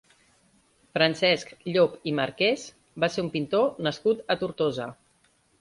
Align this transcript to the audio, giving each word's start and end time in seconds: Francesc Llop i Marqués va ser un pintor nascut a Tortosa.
Francesc 0.97 1.51
Llop 1.75 1.99
i 2.11 2.15
Marqués 2.21 2.65
va 3.05 3.13
ser 3.17 3.27
un 3.27 3.31
pintor 3.39 3.71
nascut 3.89 4.29
a 4.37 4.39
Tortosa. 4.45 4.93